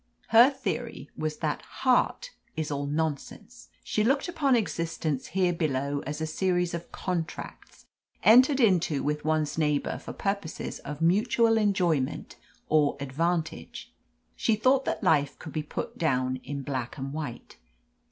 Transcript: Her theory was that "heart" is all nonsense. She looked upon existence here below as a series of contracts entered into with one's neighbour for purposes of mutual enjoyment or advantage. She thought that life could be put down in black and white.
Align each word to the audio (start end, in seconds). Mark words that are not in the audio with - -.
Her 0.29 0.49
theory 0.49 1.11
was 1.15 1.37
that 1.37 1.61
"heart" 1.61 2.31
is 2.57 2.71
all 2.71 2.87
nonsense. 2.87 3.69
She 3.83 4.03
looked 4.03 4.27
upon 4.27 4.55
existence 4.55 5.27
here 5.27 5.53
below 5.53 6.01
as 6.07 6.19
a 6.19 6.25
series 6.25 6.73
of 6.73 6.91
contracts 6.91 7.85
entered 8.23 8.59
into 8.59 9.03
with 9.03 9.23
one's 9.23 9.59
neighbour 9.59 9.99
for 9.99 10.11
purposes 10.11 10.79
of 10.79 11.03
mutual 11.03 11.55
enjoyment 11.55 12.35
or 12.67 12.97
advantage. 12.99 13.93
She 14.35 14.55
thought 14.55 14.85
that 14.85 15.03
life 15.03 15.37
could 15.37 15.53
be 15.53 15.61
put 15.61 15.99
down 15.99 16.37
in 16.37 16.63
black 16.63 16.97
and 16.97 17.13
white. 17.13 17.57